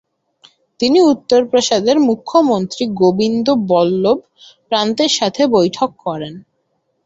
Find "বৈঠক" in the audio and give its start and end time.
5.55-5.89